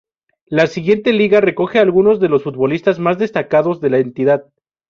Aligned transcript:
La 0.47 0.65
siguiente 0.65 1.13
lista 1.13 1.41
recoge 1.41 1.77
algunos 1.77 2.19
de 2.19 2.27
los 2.27 2.41
futbolistas 2.41 2.97
más 2.97 3.19
destacados 3.19 3.79
de 3.81 3.91
la 3.91 3.99
entidad. 3.99 4.45